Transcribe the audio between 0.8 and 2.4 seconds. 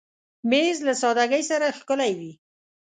له سادګۍ سره ښکلی وي.